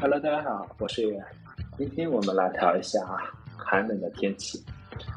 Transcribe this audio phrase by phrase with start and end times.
[0.00, 1.20] Hello，大家好，我是月。
[1.76, 3.00] 今天我们来聊一下
[3.56, 4.64] 寒冷的天气。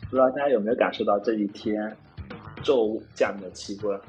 [0.09, 1.95] 不知道大家有没有感受到这一天
[2.63, 4.01] 骤降的气温？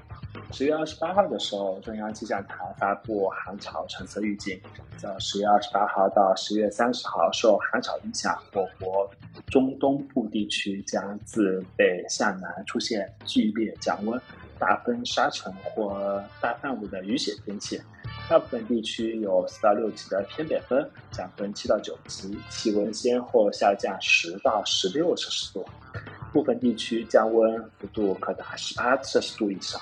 [0.51, 4.59] 十月二十八号的时候，中央气象台发布寒潮橙色预警，
[4.97, 9.11] 在十月二十八号到十月三十号，受寒潮影响，我国
[9.49, 14.19] 中东部地区将自北向南出现剧烈降温、
[14.59, 17.79] 大风沙尘或大范围的雨雪天气。
[18.29, 25.67] 大部分地区有四到六级的偏北风，降分七到九级，气温先后下降十到十六摄氏度，
[26.33, 29.79] 部分地区降温幅度可达十八摄氏度以上。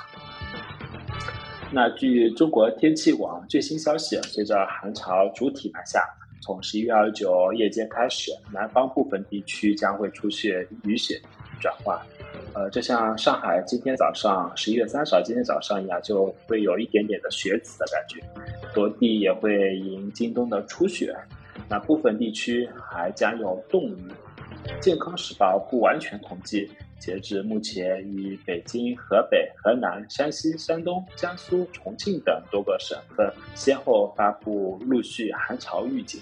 [1.72, 6.02] 那据中国天气网最新消息，随着寒潮主体南下，
[6.42, 11.22] 从十一月二十九夜间开始，南方部分地区将会出现雨雪
[11.60, 12.04] 转化。
[12.52, 18.20] 呃，就像上海今天早上十一月三十号今天早上一样，就会有一点点的雪紫的感觉，
[18.74, 21.14] 多地也会迎今冬的初雪。
[21.68, 23.96] 那部分地区还将有冻雨。
[24.80, 26.68] 健康时报不完全统计。
[26.98, 36.20] 截至目前，与北京、河北、河南、山西、山东、江苏、重庆等多个省份先后发布陆续寒潮预警。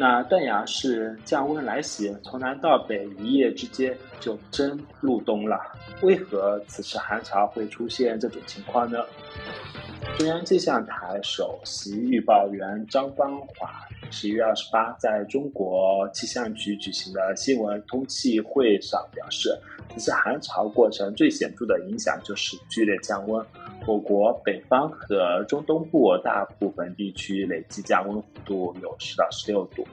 [0.00, 5.60] 那断崖式降温来袭，从南到北一夜之间就真入冬了。
[6.00, 9.04] 为何此次寒潮会出现这种情况呢？
[10.16, 13.70] 中央气象台首席预报员张邦华。
[14.10, 19.54] 十一月二十八，在中国气象局举行的新闻通气会上表示，
[19.92, 23.44] 此次寒潮过程最显著的影响就是剧烈降温。
[23.86, 29.84] 我国北方和中东部大部分地区累计降温幅度有十到十六度。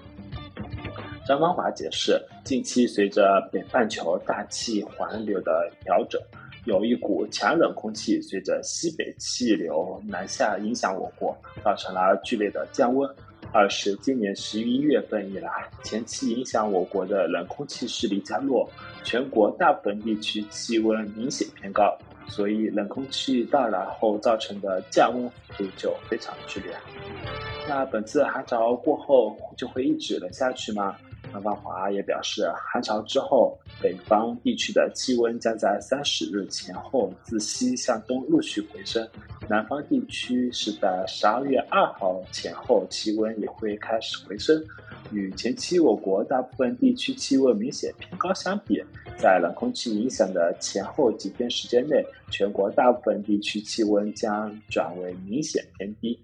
[1.26, 6.22] 张邦华解释，近期随着北半球大气环流的调整，
[6.66, 13.10] 有一股强冷空气随着西北气流南下影响我国，造成了剧烈的降温。
[13.54, 15.50] 二是今年十一月份以来，
[15.82, 18.70] 前期影响我国的冷空气势力加弱，
[19.04, 21.98] 全国大部分地区气温明显偏高，
[22.28, 26.76] 所以冷空气到来后造成的降温幅度就非常剧烈。
[27.68, 30.96] 那本次寒潮过后就会一直冷下去吗？
[31.34, 39.06] 张万华也表示，寒潮之后，北方地区的气温将在三十日前后自西向东陆续回升，
[39.50, 44.64] 南方地区是在十二月二号前后气温也会开始回升。
[45.12, 48.84] 与前期我国大部分地区气温明显偏高相比，
[49.18, 56.20] 在冷空气影响的前后几天时间内，全国大部分地区气温将转为明显偏低。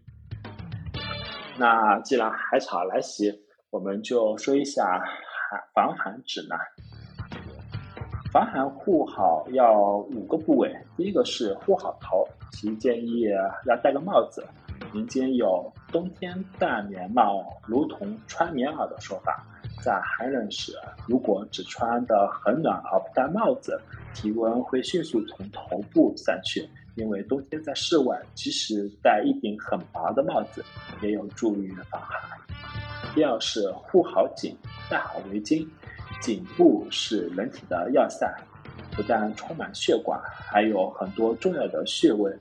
[1.58, 3.34] 那既然海潮来袭，
[3.70, 5.00] 我们就说一下
[5.50, 6.60] 寒防寒指南。
[8.32, 13.26] 防寒护好要五个部位，第一个是护好头，其建议
[13.68, 14.44] 要戴个帽子。
[14.94, 19.44] 民间有冬天戴棉帽如同穿棉袄的说法，
[19.84, 20.78] 在寒冷时，
[21.08, 23.80] 如果只穿的很暖而不戴帽子，
[24.14, 26.70] 体温会迅速从头部散去。
[26.96, 30.64] 因为冬天在室外，即使戴一顶很薄的帽子，
[31.02, 32.40] 也有助于防寒。
[33.16, 34.56] 第二是护好颈，
[34.92, 35.68] 戴好围巾。
[36.22, 38.32] 颈部是人体的要塞，
[38.92, 42.32] 不但充满血管，还有很多重要的穴位，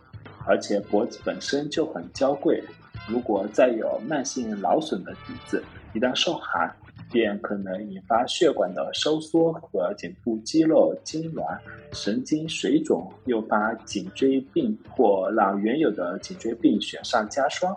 [0.47, 2.63] 而且脖子本身就很娇贵。
[3.09, 6.73] 如果再有慢性劳损的底子，一旦受寒，
[7.11, 11.59] 便可能引发血管的收缩和颈部肌肉痉挛、
[11.93, 17.77] 神经水肿，诱发颈椎病或让原有的颈椎病雪上加霜。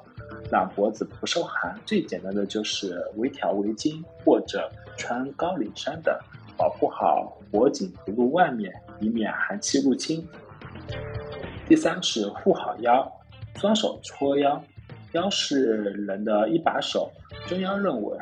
[0.52, 6.16] 让脖子不受寒，最简单的就是围条围巾或者穿高领衫等，
[6.58, 10.28] 保护好脖颈不露外面，以免寒气入侵。
[11.68, 13.12] 第三是护好腰，
[13.56, 14.64] 双手搓腰，
[15.14, 17.12] 腰是人的一把手。
[17.48, 18.16] 中央认为，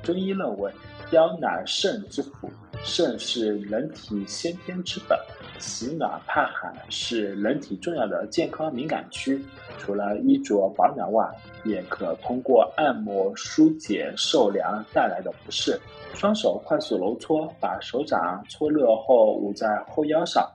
[0.00, 0.70] 中医认为，
[1.10, 2.48] 腰乃肾之府，
[2.84, 5.18] 肾是人体先天之本。
[5.58, 9.44] 喜暖怕寒是人体重要的健康敏感区，
[9.76, 11.28] 除了衣着保暖外，
[11.64, 15.76] 也可通过按摩疏解受凉带来的不适。
[16.14, 20.48] 双手快速揉搓，把手掌搓热后捂在后腰上，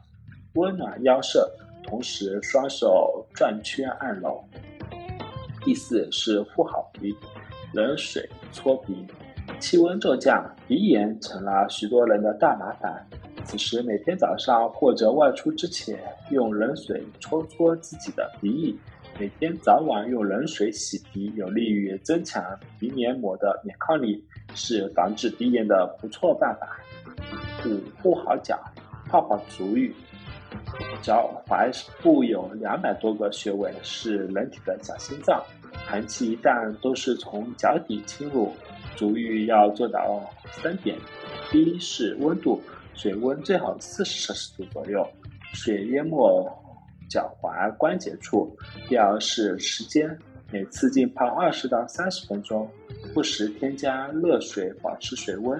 [0.54, 1.42] 温暖腰肾。
[1.84, 4.44] 同时，双手转圈按揉。
[5.64, 7.16] 第四是护好鼻，
[7.74, 9.06] 冷水搓鼻。
[9.60, 13.06] 气温骤降，鼻炎成了许多人的大麻烦。
[13.46, 16.00] 此时每天早上或者外出之前，
[16.32, 18.78] 用冷水搓搓自己的鼻翼。
[19.20, 22.44] 每天早晚用冷水洗鼻，有利于增强
[22.80, 24.24] 鼻黏膜的免抗力，
[24.56, 26.80] 是防治鼻炎的不错办法。
[27.66, 28.60] 五、护好脚，
[29.08, 29.94] 泡泡足浴。
[31.02, 31.72] 脚踝
[32.02, 35.44] 部有两百多个穴位，是人体的小心脏。
[35.86, 38.54] 寒气一旦都是从脚底侵入，
[38.96, 40.22] 足浴要做到
[40.52, 40.98] 三点：
[41.52, 42.62] 第一是温度，
[42.94, 45.06] 水温最好四十摄氏度左右，
[45.52, 46.48] 水淹没
[47.10, 48.48] 脚踝关节处；
[48.88, 50.18] 第二是时间，
[50.52, 52.70] 每次浸泡二十到三十分钟，
[53.14, 55.60] 不时添加热水保持水温，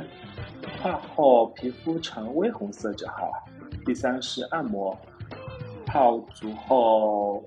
[0.80, 3.32] 泡后皮肤呈微红色就好；
[3.86, 4.98] 第三是按摩，
[5.86, 7.44] 泡足后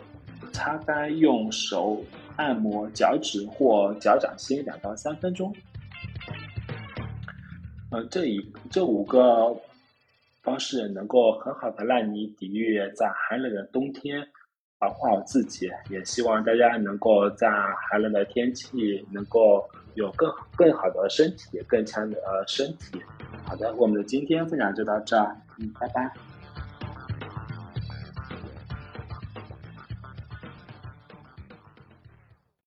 [0.52, 2.02] 擦干，用手。
[2.36, 5.50] 按摩脚趾或脚掌心两到三分钟。
[7.90, 9.56] 呃，这一这五个
[10.42, 14.22] 方式能够很好的让你抵御在寒冷的冬天，
[14.78, 15.66] 保护好自己。
[15.88, 17.48] 也希望大家能够在
[17.88, 23.00] 寒冷的天气能够有更更好的身体，更强的身体。
[23.46, 26.10] 好的，我们的今天分享就到这儿，嗯，拜拜。